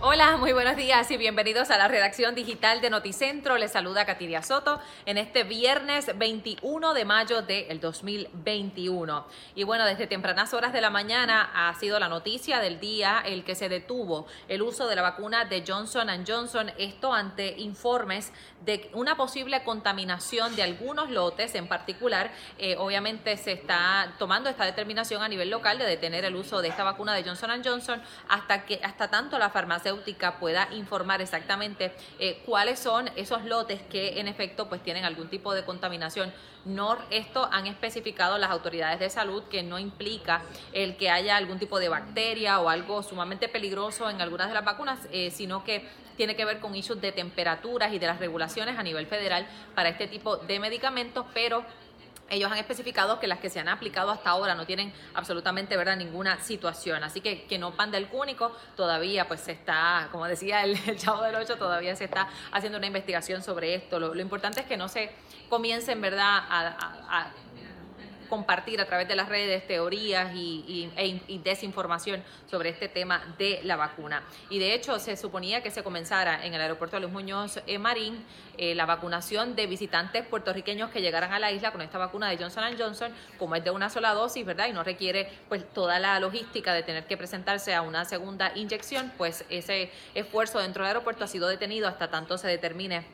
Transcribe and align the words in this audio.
Hola, 0.00 0.36
muy 0.36 0.52
buenos 0.52 0.76
días 0.76 1.10
y 1.10 1.16
bienvenidos 1.16 1.72
a 1.72 1.76
la 1.76 1.88
redacción 1.88 2.36
digital 2.36 2.80
de 2.80 2.88
Noticentro. 2.88 3.58
Les 3.58 3.72
saluda 3.72 4.06
Katiria 4.06 4.44
Soto 4.44 4.78
en 5.06 5.18
este 5.18 5.42
viernes 5.42 6.16
21 6.16 6.94
de 6.94 7.04
mayo 7.04 7.42
del 7.42 7.80
2021. 7.80 9.26
Y 9.56 9.64
bueno, 9.64 9.84
desde 9.84 10.06
tempranas 10.06 10.54
horas 10.54 10.72
de 10.72 10.80
la 10.80 10.90
mañana 10.90 11.50
ha 11.52 11.74
sido 11.74 11.98
la 11.98 12.08
noticia 12.08 12.60
del 12.60 12.78
día 12.78 13.24
el 13.26 13.42
que 13.42 13.56
se 13.56 13.68
detuvo 13.68 14.28
el 14.46 14.62
uso 14.62 14.86
de 14.86 14.94
la 14.94 15.02
vacuna 15.02 15.46
de 15.46 15.64
Johnson 15.66 16.08
Johnson. 16.24 16.70
Esto 16.78 17.12
ante 17.12 17.58
informes 17.58 18.32
de 18.64 18.92
una 18.94 19.16
posible 19.16 19.64
contaminación 19.64 20.54
de 20.54 20.62
algunos 20.62 21.10
lotes 21.10 21.56
en 21.56 21.66
particular. 21.66 22.30
Eh, 22.58 22.76
obviamente 22.78 23.36
se 23.36 23.50
está 23.50 24.14
tomando 24.16 24.48
esta 24.48 24.64
determinación 24.64 25.24
a 25.24 25.28
nivel 25.28 25.50
local 25.50 25.76
de 25.76 25.86
detener 25.86 26.24
el 26.24 26.36
uso 26.36 26.62
de 26.62 26.68
esta 26.68 26.84
vacuna 26.84 27.14
de 27.14 27.24
Johnson 27.24 27.50
Johnson 27.64 28.00
hasta 28.28 28.64
que 28.64 28.78
hasta 28.84 29.10
tanto 29.10 29.40
la 29.40 29.50
farmacia 29.50 29.87
pueda 30.38 30.68
informar 30.72 31.20
exactamente 31.20 31.92
eh, 32.18 32.42
cuáles 32.44 32.78
son 32.78 33.10
esos 33.16 33.44
lotes 33.44 33.80
que 33.82 34.20
en 34.20 34.28
efecto 34.28 34.68
pues 34.68 34.82
tienen 34.82 35.04
algún 35.04 35.28
tipo 35.28 35.54
de 35.54 35.64
contaminación. 35.64 36.32
No, 36.64 36.98
esto 37.10 37.48
han 37.50 37.66
especificado 37.66 38.36
las 38.36 38.50
autoridades 38.50 39.00
de 39.00 39.08
salud 39.10 39.44
que 39.44 39.62
no 39.62 39.78
implica 39.78 40.42
el 40.72 40.96
que 40.96 41.08
haya 41.08 41.36
algún 41.36 41.58
tipo 41.58 41.78
de 41.78 41.88
bacteria 41.88 42.60
o 42.60 42.68
algo 42.68 43.02
sumamente 43.02 43.48
peligroso 43.48 44.10
en 44.10 44.20
algunas 44.20 44.48
de 44.48 44.54
las 44.54 44.64
vacunas, 44.64 44.98
eh, 45.12 45.30
sino 45.30 45.64
que 45.64 45.88
tiene 46.16 46.34
que 46.34 46.44
ver 46.44 46.58
con 46.58 46.74
issues 46.74 47.00
de 47.00 47.12
temperaturas 47.12 47.92
y 47.92 47.98
de 47.98 48.06
las 48.06 48.18
regulaciones 48.18 48.76
a 48.76 48.82
nivel 48.82 49.06
federal 49.06 49.46
para 49.74 49.88
este 49.88 50.08
tipo 50.08 50.36
de 50.36 50.58
medicamentos, 50.58 51.24
pero 51.32 51.64
ellos 52.30 52.50
han 52.50 52.58
especificado 52.58 53.20
que 53.20 53.26
las 53.26 53.38
que 53.38 53.50
se 53.50 53.60
han 53.60 53.68
aplicado 53.68 54.10
hasta 54.10 54.30
ahora 54.30 54.54
no 54.54 54.66
tienen 54.66 54.92
absolutamente 55.14 55.76
verdad 55.76 55.96
ninguna 55.96 56.40
situación, 56.40 57.02
así 57.04 57.20
que 57.20 57.44
que 57.44 57.58
no 57.58 57.74
pan 57.74 57.90
del 57.90 58.08
cúnico 58.08 58.52
todavía 58.76 59.26
pues 59.28 59.40
se 59.40 59.52
está, 59.52 60.08
como 60.10 60.26
decía 60.26 60.64
el, 60.64 60.78
chavo 60.96 61.22
del 61.22 61.34
8, 61.34 61.56
todavía 61.56 61.96
se 61.96 62.04
está 62.04 62.28
haciendo 62.52 62.78
una 62.78 62.86
investigación 62.86 63.42
sobre 63.42 63.74
esto. 63.74 63.98
Lo, 63.98 64.18
importante 64.18 64.60
es 64.60 64.66
que 64.66 64.76
no 64.76 64.88
se 64.88 65.10
comience 65.48 65.92
en 65.92 66.00
verdad 66.00 66.42
a 66.48 67.30
compartir 68.28 68.80
a 68.80 68.86
través 68.86 69.08
de 69.08 69.16
las 69.16 69.28
redes 69.28 69.66
teorías 69.66 70.34
y, 70.34 70.90
e 70.96 71.38
desinformación 71.42 72.22
sobre 72.50 72.70
este 72.70 72.88
tema 72.88 73.34
de 73.38 73.60
la 73.64 73.76
vacuna. 73.76 74.22
Y 74.50 74.58
de 74.58 74.74
hecho 74.74 74.98
se 74.98 75.16
suponía 75.16 75.62
que 75.62 75.70
se 75.70 75.82
comenzara 75.82 76.44
en 76.44 76.54
el 76.54 76.60
aeropuerto 76.60 76.96
de 76.96 77.00
Luis 77.02 77.12
Muñoz 77.12 77.60
eh, 77.66 77.78
Marín 77.78 78.24
eh, 78.60 78.74
la 78.74 78.86
vacunación 78.86 79.54
de 79.54 79.68
visitantes 79.68 80.26
puertorriqueños 80.26 80.90
que 80.90 81.00
llegaran 81.00 81.32
a 81.32 81.38
la 81.38 81.52
isla 81.52 81.70
con 81.70 81.80
esta 81.80 81.96
vacuna 81.96 82.28
de 82.28 82.36
Johnson 82.36 82.64
Johnson, 82.76 83.12
como 83.38 83.54
es 83.54 83.62
de 83.62 83.70
una 83.70 83.88
sola 83.88 84.14
dosis, 84.14 84.44
¿verdad? 84.44 84.66
Y 84.68 84.72
no 84.72 84.82
requiere 84.82 85.30
pues 85.48 85.64
toda 85.72 86.00
la 86.00 86.18
logística 86.18 86.74
de 86.74 86.82
tener 86.82 87.06
que 87.06 87.16
presentarse 87.16 87.72
a 87.72 87.82
una 87.82 88.04
segunda 88.04 88.50
inyección, 88.56 89.12
pues 89.16 89.44
ese 89.48 89.92
esfuerzo 90.14 90.58
dentro 90.58 90.82
del 90.82 90.88
aeropuerto 90.88 91.24
ha 91.24 91.28
sido 91.28 91.46
detenido 91.46 91.86
hasta 91.86 92.10
tanto 92.10 92.36
se 92.36 92.48
determine 92.48 93.06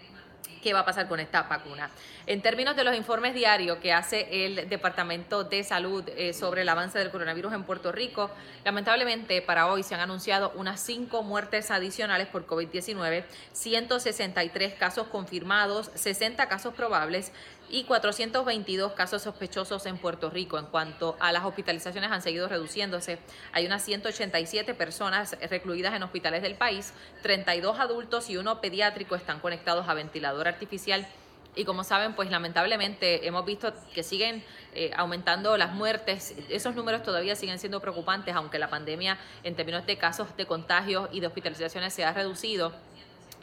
qué 0.62 0.72
va 0.72 0.80
a 0.80 0.84
pasar 0.84 1.08
con 1.08 1.20
esta 1.20 1.42
vacuna. 1.42 1.90
En 2.26 2.40
términos 2.40 2.74
de 2.76 2.84
los 2.84 2.96
informes 2.96 3.34
diarios 3.34 3.78
que 3.78 3.92
hace 3.92 4.46
el 4.46 4.68
Departamento 4.68 5.44
de 5.44 5.62
Salud 5.62 6.04
eh, 6.16 6.32
sobre 6.32 6.62
el 6.62 6.68
avance 6.68 6.98
del 6.98 7.10
coronavirus 7.10 7.52
en 7.52 7.64
Puerto 7.64 7.92
Rico, 7.92 8.30
lamentablemente 8.64 9.42
para 9.42 9.66
hoy 9.66 9.82
se 9.82 9.94
han 9.94 10.00
anunciado 10.00 10.52
unas 10.54 10.80
cinco 10.80 11.22
muertes 11.22 11.70
adicionales 11.70 12.28
por 12.28 12.46
COVID-19, 12.46 13.24
163 13.52 14.74
casos 14.74 15.08
confirmados, 15.08 15.90
60 15.94 16.48
casos 16.48 16.74
probables 16.74 17.32
y 17.70 17.84
422 17.84 18.92
casos 18.92 19.22
sospechosos 19.22 19.86
en 19.86 19.98
Puerto 19.98 20.30
Rico. 20.30 20.58
En 20.58 20.66
cuanto 20.66 21.16
a 21.20 21.32
las 21.32 21.44
hospitalizaciones 21.44 22.10
han 22.10 22.22
seguido 22.22 22.48
reduciéndose. 22.48 23.18
Hay 23.52 23.66
unas 23.66 23.82
187 23.84 24.74
personas 24.74 25.36
recluidas 25.50 25.94
en 25.94 26.02
hospitales 26.02 26.42
del 26.42 26.54
país, 26.54 26.92
32 27.22 27.80
adultos 27.80 28.30
y 28.30 28.36
uno 28.36 28.60
pediátrico 28.60 29.14
están 29.14 29.40
conectados 29.40 29.88
a 29.88 29.94
ventilador 29.94 30.48
artificial. 30.48 31.06
Y 31.56 31.64
como 31.64 31.84
saben, 31.84 32.14
pues 32.14 32.30
lamentablemente 32.30 33.26
hemos 33.26 33.44
visto 33.44 33.72
que 33.94 34.02
siguen 34.02 34.44
eh, 34.74 34.90
aumentando 34.96 35.56
las 35.56 35.72
muertes. 35.72 36.34
Esos 36.48 36.74
números 36.74 37.04
todavía 37.04 37.36
siguen 37.36 37.60
siendo 37.60 37.80
preocupantes, 37.80 38.34
aunque 38.34 38.58
la 38.58 38.68
pandemia 38.68 39.18
en 39.44 39.54
términos 39.54 39.86
de 39.86 39.96
casos 39.96 40.36
de 40.36 40.46
contagios 40.46 41.08
y 41.12 41.20
de 41.20 41.28
hospitalizaciones 41.28 41.94
se 41.94 42.04
ha 42.04 42.12
reducido. 42.12 42.72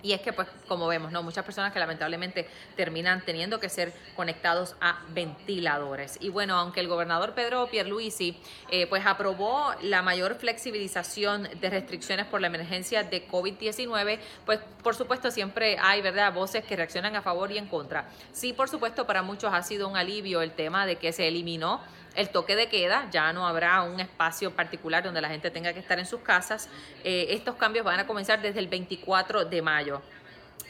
Y 0.04 0.14
es 0.14 0.22
que, 0.22 0.34
pues, 0.34 0.48
como 0.68 0.88
vemos, 0.88 1.12
¿no? 1.12 1.24
Muchas 1.24 1.46
personas 1.46 1.72
que 1.72 1.80
lamentablemente 1.80 2.48
terminan 2.76 3.24
teniendo 3.26 3.60
que 3.60 3.70
ser 3.70 3.94
conectados 4.16 4.76
a 4.82 5.00
ventiladores. 5.10 6.18
Y 6.22 6.30
bueno, 6.30 6.56
aunque 6.56 6.80
el 6.80 6.88
gobernador 6.88 7.34
Pedro 7.34 7.68
Pierluisi, 7.68 8.38
eh, 8.70 8.88
pues, 8.88 9.06
aprobó 9.06 9.74
la 9.82 10.02
mayor 10.02 10.36
flexibilización 10.36 11.48
de 11.60 11.70
restricciones 11.70 12.26
por 12.26 12.42
la 12.42 12.48
emergencia 12.48 13.04
de 13.04 13.28
COVID-19, 13.28 14.20
pues, 14.46 14.60
por 14.84 14.96
supuesto, 14.96 15.32
siempre 15.32 15.78
hay, 15.80 16.02
¿verdad?, 16.02 16.34
voces 16.34 16.64
que 16.64 16.76
reaccionan 16.76 17.16
a 17.16 17.22
favor 17.22 17.52
y 17.52 17.58
en 17.58 17.68
contra. 17.68 18.10
Sí, 18.32 18.54
por 18.54 18.70
supuesto, 18.70 19.06
para 19.06 19.22
muchos 19.22 19.54
ha 19.54 19.62
sido 19.64 19.88
un 19.88 19.98
alivio 19.98 20.42
el 20.42 20.52
tema 20.52 20.86
de 20.86 20.96
que 20.98 21.14
se 21.14 21.28
eliminó 21.28 21.82
el 22.16 22.30
toque 22.30 22.56
de 22.56 22.68
queda, 22.68 23.08
ya 23.12 23.32
no 23.34 23.48
habrá 23.48 23.84
un 23.84 24.00
espacio 24.00 24.52
particular 24.56 25.04
donde 25.04 25.22
la 25.22 25.30
gente 25.30 25.50
tenga 25.52 25.74
que 25.74 25.80
estar 25.80 25.98
en 26.00 26.06
sus 26.06 26.22
casas. 26.22 26.70
Eh, 27.04 27.28
estos 27.30 27.56
cambios 27.56 27.86
van 27.86 28.00
a 28.00 28.08
comenzar 28.08 28.42
desde 28.42 28.60
el 28.60 28.68
24 28.68 29.46
de 29.46 29.62
mayo. 29.62 30.02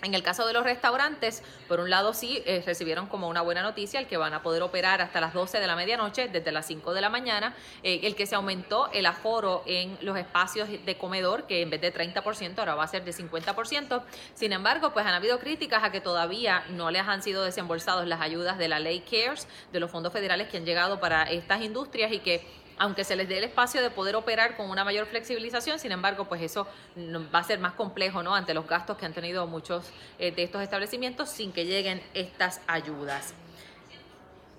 En 0.03 0.15
el 0.15 0.23
caso 0.23 0.47
de 0.47 0.53
los 0.53 0.63
restaurantes, 0.63 1.43
por 1.67 1.79
un 1.79 1.91
lado 1.91 2.15
sí 2.15 2.41
eh, 2.45 2.63
recibieron 2.65 3.05
como 3.05 3.27
una 3.27 3.41
buena 3.41 3.61
noticia 3.61 3.99
el 3.99 4.07
que 4.07 4.17
van 4.17 4.33
a 4.33 4.41
poder 4.41 4.63
operar 4.63 4.99
hasta 4.99 5.21
las 5.21 5.31
12 5.33 5.59
de 5.59 5.67
la 5.67 5.75
medianoche, 5.75 6.27
desde 6.27 6.51
las 6.51 6.65
5 6.65 6.93
de 6.93 7.01
la 7.01 7.09
mañana, 7.09 7.53
eh, 7.83 7.99
el 8.03 8.15
que 8.15 8.25
se 8.25 8.33
aumentó 8.33 8.89
el 8.93 9.05
aforo 9.05 9.61
en 9.67 9.99
los 10.01 10.17
espacios 10.17 10.69
de 10.69 10.97
comedor, 10.97 11.45
que 11.45 11.61
en 11.61 11.69
vez 11.69 11.81
de 11.81 11.93
30% 11.93 12.57
ahora 12.57 12.73
va 12.73 12.83
a 12.83 12.87
ser 12.87 13.05
de 13.05 13.13
50%. 13.13 14.01
Sin 14.33 14.53
embargo, 14.53 14.91
pues 14.91 15.05
han 15.05 15.13
habido 15.13 15.39
críticas 15.39 15.83
a 15.83 15.91
que 15.91 16.01
todavía 16.01 16.63
no 16.69 16.89
les 16.89 17.07
han 17.07 17.21
sido 17.21 17.43
desembolsados 17.43 18.07
las 18.07 18.21
ayudas 18.21 18.57
de 18.57 18.69
la 18.69 18.79
ley 18.79 19.01
CARES, 19.01 19.47
de 19.71 19.79
los 19.79 19.91
fondos 19.91 20.11
federales 20.11 20.47
que 20.47 20.57
han 20.57 20.65
llegado 20.65 20.99
para 20.99 21.23
estas 21.23 21.61
industrias 21.61 22.11
y 22.11 22.19
que 22.19 22.60
aunque 22.81 23.03
se 23.03 23.15
les 23.15 23.29
dé 23.29 23.37
el 23.37 23.43
espacio 23.43 23.79
de 23.79 23.91
poder 23.91 24.15
operar 24.15 24.57
con 24.57 24.67
una 24.67 24.83
mayor 24.83 25.05
flexibilización, 25.05 25.77
sin 25.77 25.91
embargo, 25.91 26.25
pues 26.25 26.41
eso 26.41 26.65
va 26.97 27.37
a 27.37 27.43
ser 27.43 27.59
más 27.59 27.73
complejo, 27.73 28.23
¿no? 28.23 28.33
Ante 28.33 28.55
los 28.55 28.67
gastos 28.67 28.97
que 28.97 29.05
han 29.05 29.13
tenido 29.13 29.45
muchos 29.45 29.91
eh, 30.17 30.31
de 30.31 30.41
estos 30.41 30.63
establecimientos 30.63 31.29
sin 31.29 31.51
que 31.53 31.65
lleguen 31.65 32.01
estas 32.15 32.59
ayudas. 32.65 33.35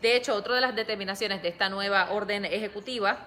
De 0.00 0.14
hecho, 0.14 0.36
otra 0.36 0.54
de 0.54 0.60
las 0.60 0.76
determinaciones 0.76 1.42
de 1.42 1.48
esta 1.48 1.68
nueva 1.68 2.12
orden 2.12 2.44
ejecutiva 2.44 3.26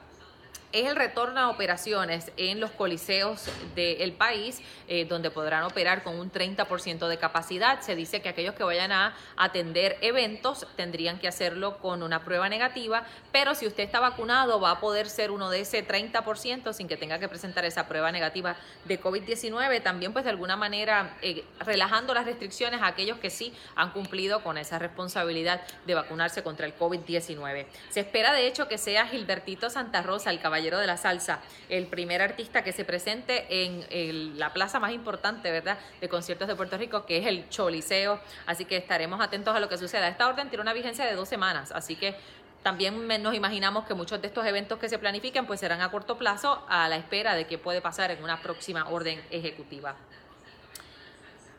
es 0.76 0.88
el 0.88 0.98
retorno 0.98 1.40
a 1.40 1.50
operaciones 1.50 2.34
en 2.36 2.60
los 2.60 2.70
coliseos 2.70 3.46
del 3.76 4.12
país, 4.12 4.60
eh, 4.90 5.06
donde 5.06 5.32
podrán 5.32 5.64
operar 5.64 6.04
con 6.04 6.20
un 6.20 6.30
30% 6.30 7.08
de 7.08 7.18
capacidad. 7.18 7.80
Se 7.80 7.96
dice 7.96 8.22
que 8.22 8.28
aquellos 8.28 8.56
que 8.56 8.64
vayan 8.66 8.92
a 8.92 9.16
atender 9.38 9.98
eventos 10.02 10.68
tendrían 10.76 11.18
que 11.18 11.30
hacerlo 11.30 11.78
con 11.78 12.04
una 12.04 12.26
prueba 12.26 12.50
negativa, 12.50 13.06
pero 13.32 13.56
si 13.56 13.66
usted 13.68 13.84
está 13.84 14.02
vacunado 14.02 14.60
va 14.60 14.72
a 14.72 14.80
poder 14.82 15.08
ser 15.08 15.32
uno 15.32 15.50
de 15.50 15.62
ese 15.62 15.88
30% 15.88 16.74
sin 16.74 16.90
que 16.90 16.98
tenga 16.98 17.20
que 17.20 17.30
presentar 17.30 17.64
esa 17.64 17.88
prueba 17.88 18.12
negativa 18.12 18.58
de 18.84 19.00
COVID-19. 19.00 19.82
También 19.82 20.12
pues 20.12 20.26
de 20.26 20.32
alguna 20.32 20.58
manera 20.58 21.16
eh, 21.22 21.46
relajando 21.62 22.14
las 22.14 22.26
restricciones 22.26 22.82
a 22.82 22.88
aquellos 22.88 23.18
que 23.20 23.30
sí 23.30 23.54
han 23.78 23.92
cumplido 23.92 24.44
con 24.44 24.58
esa 24.58 24.78
responsabilidad 24.78 25.62
de 25.86 25.96
vacunarse 25.96 26.44
contra 26.44 26.66
el 26.66 26.78
COVID-19. 26.78 27.66
Se 27.92 28.02
espera 28.02 28.34
de 28.34 28.48
hecho 28.48 28.68
que 28.68 28.78
sea 28.78 29.08
Gilbertito 29.08 29.70
Santa 29.70 30.02
Rosa, 30.02 30.32
el 30.32 30.42
caballero 30.42 30.65
de 30.74 30.88
la 30.88 30.98
Salsa, 30.98 31.40
el 31.70 31.88
primer 31.88 32.22
artista 32.22 32.64
que 32.64 32.72
se 32.72 32.84
presente 32.86 33.46
en 33.50 34.40
la 34.40 34.54
plaza 34.54 34.80
más 34.80 34.92
importante, 34.92 35.52
¿verdad?, 35.52 35.78
de 36.02 36.10
conciertos 36.10 36.48
de 36.48 36.56
Puerto 36.56 36.78
Rico, 36.78 37.06
que 37.06 37.20
es 37.20 37.28
el 37.28 37.48
Choliseo. 37.50 38.20
Así 38.46 38.66
que 38.66 38.78
estaremos 38.78 39.22
atentos 39.22 39.56
a 39.56 39.60
lo 39.60 39.70
que 39.70 39.78
suceda. 39.78 40.08
Esta 40.08 40.28
orden 40.28 40.50
tiene 40.50 40.62
una 40.62 40.74
vigencia 40.74 41.06
de 41.06 41.14
dos 41.14 41.30
semanas, 41.30 41.72
así 41.72 41.96
que 41.96 42.16
también 42.64 43.08
nos 43.22 43.36
imaginamos 43.36 43.86
que 43.86 43.94
muchos 43.94 44.20
de 44.22 44.28
estos 44.28 44.44
eventos 44.46 44.80
que 44.80 44.90
se 44.90 44.98
planifiquen 44.98 45.46
pues 45.46 45.60
serán 45.60 45.82
a 45.82 45.92
corto 45.92 46.18
plazo 46.18 46.66
a 46.68 46.90
la 46.90 46.96
espera 46.96 47.36
de 47.36 47.46
qué 47.46 47.60
puede 47.60 47.80
pasar 47.80 48.10
en 48.10 48.24
una 48.24 48.42
próxima 48.42 48.90
orden 48.90 49.24
ejecutiva. 49.30 49.96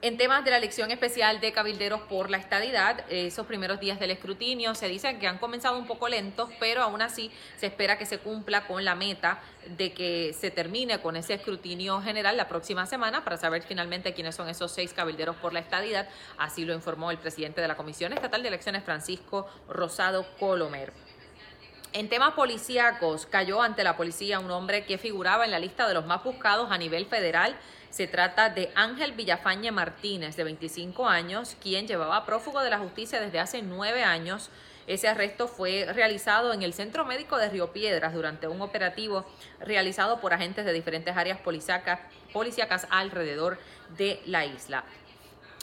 En 0.03 0.19
temas 0.19 0.45
de 0.45 0.51
la 0.51 0.59
elección 0.59 0.91
especial 0.91 1.41
de 1.41 1.53
cabilderos 1.53 2.03
por 2.03 2.29
la 2.29 2.37
estadidad, 2.37 3.11
esos 3.11 3.47
primeros 3.47 3.81
días 3.81 3.99
del 3.99 4.11
escrutinio 4.11 4.75
se 4.75 4.89
dice 4.89 5.19
que 5.19 5.27
han 5.27 5.39
comenzado 5.39 5.79
un 5.79 5.87
poco 5.87 6.07
lentos, 6.09 6.51
pero 6.61 6.83
aún 6.83 7.01
así 7.01 7.33
se 7.57 7.67
espera 7.67 7.97
que 7.97 8.05
se 8.05 8.19
cumpla 8.19 8.67
con 8.67 8.85
la 8.85 8.95
meta 8.95 9.41
de 9.67 9.95
que 9.95 10.35
se 10.39 10.51
termine 10.51 11.01
con 11.01 11.17
ese 11.17 11.35
escrutinio 11.35 12.03
general 12.03 12.37
la 12.37 12.47
próxima 12.47 12.85
semana 12.85 13.25
para 13.25 13.39
saber 13.39 13.63
finalmente 13.63 14.13
quiénes 14.13 14.35
son 14.35 14.51
esos 14.51 14.71
seis 14.71 14.93
cabilderos 14.93 15.37
por 15.37 15.55
la 15.55 15.61
estadidad. 15.61 16.07
Así 16.37 16.67
lo 16.67 16.75
informó 16.75 17.11
el 17.11 17.17
presidente 17.17 17.63
de 17.63 17.69
la 17.69 17.77
Comisión 17.77 18.13
Estatal 18.13 18.43
de 18.43 18.49
Elecciones, 18.49 18.85
Francisco 18.85 19.49
Rosado 19.67 20.27
Colomer. 20.39 20.93
En 21.95 22.11
temas 22.11 22.35
policíacos, 22.35 23.25
cayó 23.25 23.63
ante 23.63 23.83
la 23.83 23.97
policía 23.97 24.41
un 24.41 24.51
hombre 24.51 24.85
que 24.85 24.99
figuraba 24.99 25.47
en 25.47 25.51
la 25.51 25.59
lista 25.59 25.89
de 25.89 25.95
los 25.95 26.05
más 26.05 26.23
buscados 26.23 26.71
a 26.71 26.77
nivel 26.77 27.07
federal 27.07 27.57
se 27.97 28.07
trata 28.07 28.51
de 28.51 28.71
Ángel 28.75 29.13
Villafañe 29.13 29.71
Martínez, 29.73 30.37
de 30.37 30.45
25 30.45 31.09
años, 31.09 31.57
quien 31.63 31.89
llevaba 31.89 32.27
prófugo 32.27 32.61
de 32.61 32.69
la 32.69 32.79
justicia 32.79 33.21
desde 33.21 33.39
hace 33.41 33.63
nueve 33.63 34.05
años 34.05 34.51
Ese 34.87 35.09
arresto 35.09 35.49
fue 35.49 35.87
realizado 35.95 36.53
en 36.53 36.63
el 36.63 36.75
Centro 36.75 37.07
Médico 37.07 37.39
de 37.39 37.49
Río 37.49 37.73
Piedras 37.73 38.13
durante 38.13 38.49
un 38.49 38.61
operativo 38.61 39.25
realizado 39.61 40.21
por 40.21 40.35
agentes 40.35 40.67
de 40.67 40.75
diferentes 40.75 41.17
áreas 41.17 41.41
policíacas 41.41 42.87
alrededor 42.91 43.59
de 43.97 44.21
la 44.27 44.45
isla. 44.45 44.85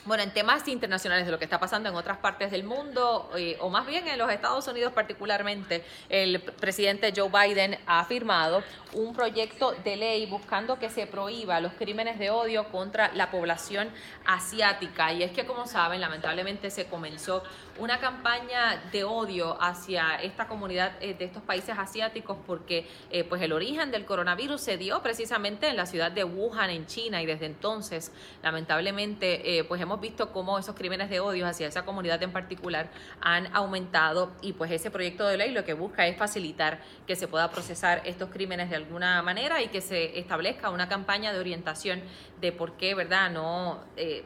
Bueno, 0.06 0.24
en 0.24 0.34
temas 0.34 0.68
internacionales 0.68 1.26
de 1.26 1.32
lo 1.32 1.40
que 1.40 1.46
está 1.46 1.62
pasando 1.62 1.88
en 1.88 1.96
otras 1.96 2.18
partes 2.18 2.52
del 2.52 2.66
mundo, 2.66 3.32
eh, 3.38 3.56
o 3.62 3.70
más 3.70 3.88
bien 3.88 4.06
en 4.06 4.20
los 4.20 4.30
Estados 4.30 4.68
Unidos 4.68 4.92
particularmente, 4.92 5.82
el 6.10 6.42
presidente 6.42 7.14
Joe 7.16 7.30
Biden 7.30 7.80
ha 7.86 8.04
firmado 8.04 8.66
un 8.92 9.16
proyecto 9.16 9.72
de 9.86 9.96
ley 9.96 10.26
buscando 10.26 10.78
que 10.78 10.90
se 10.90 11.08
prohíba 11.08 11.62
los 11.62 11.72
crímenes 11.74 12.20
de 12.20 12.32
odio 12.32 12.66
contra 12.66 13.14
la 13.14 13.32
población 13.32 13.90
asiática. 14.26 15.14
Y 15.14 15.24
es 15.24 15.32
que, 15.32 15.46
como 15.46 15.68
saben, 15.68 16.02
lamentablemente 16.02 16.70
se 16.70 16.88
comenzó 16.88 17.42
una 17.80 18.00
campaña 18.02 18.84
de 18.92 19.06
odio 19.06 19.58
hacia 19.62 20.16
esta 20.16 20.50
comunidad 20.50 20.92
eh, 21.00 21.14
de 21.14 21.24
estos 21.24 21.44
países 21.44 21.76
asiáticos 21.80 22.38
porque 22.46 22.88
eh, 23.10 23.24
pues 23.24 23.42
el 23.42 23.54
origen 23.54 23.90
del 23.90 24.04
coronavirus 24.04 24.60
se 24.60 24.78
dio 24.78 25.02
precisamente 25.02 25.70
en 25.70 25.78
la 25.78 25.86
ciudad 25.86 26.12
de 26.12 26.26
Wuhan, 26.26 26.72
en 26.72 26.88
China, 26.88 27.22
y 27.22 27.26
desde 27.26 27.46
entonces, 27.46 28.12
lamentablemente, 28.44 29.64
pues 29.68 29.82
hemos 29.82 29.93
visto 30.00 30.32
cómo 30.32 30.58
esos 30.60 30.76
crímenes 30.76 31.10
de 31.10 31.20
odio 31.20 31.48
hacia 31.48 31.68
esa 31.68 31.86
comunidad 31.86 32.22
en 32.24 32.32
particular 32.32 32.90
han 33.22 33.54
aumentado 33.56 34.32
y 34.42 34.54
pues 34.54 34.72
ese 34.72 34.92
proyecto 34.92 35.28
de 35.28 35.38
ley 35.38 35.52
lo 35.52 35.64
que 35.64 35.74
busca 35.74 36.08
es 36.08 36.18
facilitar 36.18 36.80
que 37.08 37.16
se 37.16 37.28
pueda 37.28 37.50
procesar 37.50 38.02
estos 38.06 38.30
crímenes 38.30 38.70
de 38.70 38.76
alguna 38.76 39.22
manera 39.22 39.62
y 39.62 39.68
que 39.68 39.82
se 39.82 40.20
establezca 40.20 40.70
una 40.70 40.88
campaña 40.88 41.34
de 41.34 41.40
orientación 41.40 42.02
de 42.42 42.52
por 42.52 42.74
qué, 42.74 42.96
¿verdad? 42.96 43.30
No... 43.32 43.80
Eh, 43.98 44.26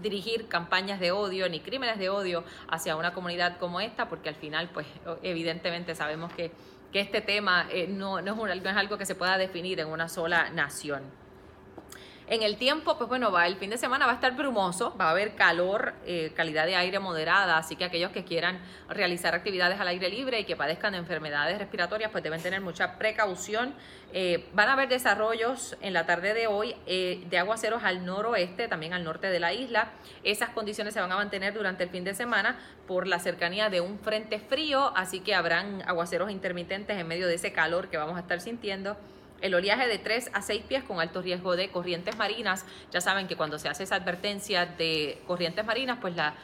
dirigir 0.00 0.48
campañas 0.48 1.00
de 1.00 1.12
odio 1.12 1.48
ni 1.48 1.60
crímenes 1.60 1.98
de 1.98 2.08
odio 2.08 2.44
hacia 2.68 2.96
una 2.96 3.12
comunidad 3.12 3.58
como 3.58 3.80
esta, 3.80 4.08
porque 4.08 4.28
al 4.28 4.34
final, 4.34 4.70
pues 4.72 4.86
evidentemente 5.22 5.94
sabemos 5.94 6.32
que, 6.32 6.52
que 6.92 7.00
este 7.00 7.20
tema 7.20 7.66
eh, 7.70 7.86
no, 7.86 8.20
no 8.20 8.46
es 8.46 8.76
algo 8.76 8.98
que 8.98 9.06
se 9.06 9.14
pueda 9.14 9.38
definir 9.38 9.80
en 9.80 9.88
una 9.88 10.08
sola 10.08 10.50
nación. 10.50 11.02
En 12.30 12.44
el 12.44 12.58
tiempo, 12.58 12.96
pues 12.96 13.08
bueno, 13.08 13.32
va, 13.32 13.48
el 13.48 13.56
fin 13.56 13.70
de 13.70 13.76
semana 13.76 14.06
va 14.06 14.12
a 14.12 14.14
estar 14.14 14.36
brumoso, 14.36 14.96
va 14.96 15.06
a 15.06 15.10
haber 15.10 15.34
calor, 15.34 15.94
eh, 16.06 16.30
calidad 16.36 16.64
de 16.64 16.76
aire 16.76 17.00
moderada, 17.00 17.58
así 17.58 17.74
que 17.74 17.84
aquellos 17.84 18.12
que 18.12 18.22
quieran 18.22 18.60
realizar 18.88 19.34
actividades 19.34 19.80
al 19.80 19.88
aire 19.88 20.08
libre 20.08 20.38
y 20.38 20.44
que 20.44 20.54
padezcan 20.54 20.92
de 20.92 20.98
enfermedades 20.98 21.58
respiratorias, 21.58 22.12
pues 22.12 22.22
deben 22.22 22.40
tener 22.40 22.60
mucha 22.60 22.98
precaución. 22.98 23.74
Eh, 24.12 24.48
van 24.52 24.68
a 24.68 24.74
haber 24.74 24.88
desarrollos 24.88 25.76
en 25.80 25.92
la 25.92 26.06
tarde 26.06 26.32
de 26.32 26.46
hoy 26.46 26.76
eh, 26.86 27.20
de 27.28 27.36
aguaceros 27.36 27.82
al 27.82 28.06
noroeste, 28.06 28.68
también 28.68 28.92
al 28.92 29.02
norte 29.02 29.26
de 29.26 29.40
la 29.40 29.52
isla. 29.52 29.90
Esas 30.22 30.50
condiciones 30.50 30.94
se 30.94 31.00
van 31.00 31.10
a 31.10 31.16
mantener 31.16 31.52
durante 31.52 31.82
el 31.82 31.90
fin 31.90 32.04
de 32.04 32.14
semana 32.14 32.60
por 32.86 33.08
la 33.08 33.18
cercanía 33.18 33.70
de 33.70 33.80
un 33.80 33.98
frente 33.98 34.38
frío, 34.38 34.92
así 34.94 35.18
que 35.18 35.34
habrán 35.34 35.82
aguaceros 35.82 36.30
intermitentes 36.30 36.96
en 36.96 37.08
medio 37.08 37.26
de 37.26 37.34
ese 37.34 37.52
calor 37.52 37.88
que 37.88 37.96
vamos 37.96 38.16
a 38.16 38.20
estar 38.20 38.40
sintiendo. 38.40 38.96
El 39.40 39.54
oleaje 39.54 39.86
de 39.86 39.98
3 39.98 40.30
a 40.32 40.42
6 40.42 40.62
pies 40.68 40.84
con 40.84 41.00
alto 41.00 41.22
riesgo 41.22 41.56
de 41.56 41.70
corrientes 41.70 42.16
marinas. 42.16 42.66
Ya 42.90 43.00
saben 43.00 43.26
que 43.26 43.36
cuando 43.36 43.58
se 43.58 43.68
hace 43.68 43.84
esa 43.84 43.96
advertencia 43.96 44.66
de 44.66 45.22
corrientes 45.26 45.64
marinas, 45.64 45.98
pues 46.00 46.14
la 46.14 46.34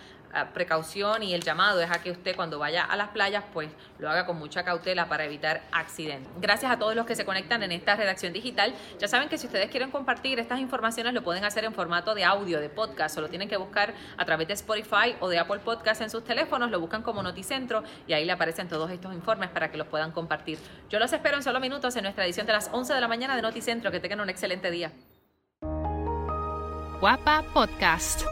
precaución 0.52 1.22
y 1.22 1.34
el 1.34 1.42
llamado 1.42 1.80
es 1.80 1.90
a 1.90 2.02
que 2.02 2.10
usted 2.10 2.36
cuando 2.36 2.58
vaya 2.58 2.84
a 2.84 2.96
las 2.96 3.08
playas 3.08 3.44
pues 3.52 3.70
lo 3.98 4.10
haga 4.10 4.26
con 4.26 4.38
mucha 4.38 4.64
cautela 4.64 5.08
para 5.08 5.24
evitar 5.24 5.62
accidentes. 5.72 6.30
Gracias 6.40 6.70
a 6.70 6.78
todos 6.78 6.94
los 6.94 7.06
que 7.06 7.14
se 7.14 7.24
conectan 7.24 7.62
en 7.62 7.72
esta 7.72 7.96
redacción 7.96 8.32
digital. 8.32 8.74
Ya 8.98 9.08
saben 9.08 9.28
que 9.28 9.38
si 9.38 9.46
ustedes 9.46 9.70
quieren 9.70 9.90
compartir 9.90 10.38
estas 10.38 10.60
informaciones 10.60 11.14
lo 11.14 11.22
pueden 11.22 11.44
hacer 11.44 11.64
en 11.64 11.74
formato 11.74 12.14
de 12.14 12.24
audio, 12.24 12.60
de 12.60 12.68
podcast, 12.68 13.14
solo 13.14 13.28
tienen 13.28 13.48
que 13.48 13.56
buscar 13.56 13.94
a 14.16 14.24
través 14.24 14.48
de 14.48 14.54
Spotify 14.54 15.16
o 15.20 15.28
de 15.28 15.38
Apple 15.38 15.60
Podcast 15.60 16.00
en 16.02 16.10
sus 16.10 16.24
teléfonos, 16.24 16.70
lo 16.70 16.80
buscan 16.80 17.02
como 17.02 17.22
Noticentro 17.22 17.82
y 18.06 18.12
ahí 18.12 18.24
le 18.24 18.32
aparecen 18.32 18.68
todos 18.68 18.90
estos 18.90 19.14
informes 19.14 19.50
para 19.50 19.70
que 19.70 19.78
los 19.78 19.86
puedan 19.86 20.12
compartir. 20.12 20.58
Yo 20.88 20.98
los 20.98 21.12
espero 21.12 21.36
en 21.36 21.42
solo 21.42 21.60
minutos 21.60 21.96
en 21.96 22.02
nuestra 22.02 22.24
edición 22.24 22.46
de 22.46 22.52
las 22.52 22.70
11 22.72 22.94
de 22.94 23.00
la 23.00 23.08
mañana 23.08 23.36
de 23.36 23.42
Noticentro. 23.42 23.90
Que 23.90 24.00
tengan 24.00 24.20
un 24.20 24.30
excelente 24.30 24.70
día. 24.70 24.92
Guapa 27.00 27.44
Podcast. 27.52 28.22